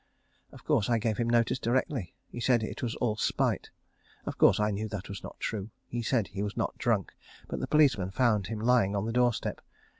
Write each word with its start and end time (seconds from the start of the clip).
Of 0.51 0.63
course 0.65 0.89
I 0.89 0.97
gave 0.97 1.17
him 1.19 1.29
notice 1.29 1.59
directly. 1.59 2.15
He 2.27 2.39
said 2.39 2.63
it 2.63 2.81
was 2.81 2.95
all 2.95 3.17
spite. 3.17 3.69
Of 4.25 4.35
course 4.39 4.59
I 4.59 4.71
knew 4.71 4.87
that 4.87 5.07
was 5.09 5.21
not 5.21 5.39
true. 5.39 5.69
He 5.87 6.01
said 6.01 6.29
he 6.29 6.41
was 6.41 6.57
not 6.57 6.75
drunk, 6.79 7.11
but 7.47 7.59
the 7.59 7.67
policeman 7.67 8.09
found 8.09 8.47
him 8.47 8.59
lying 8.61 8.95
on 8.95 9.05
the 9.05 9.13
doorstep. 9.13 9.61